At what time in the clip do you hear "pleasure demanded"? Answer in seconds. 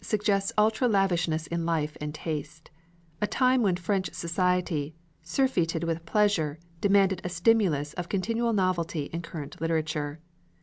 6.07-7.21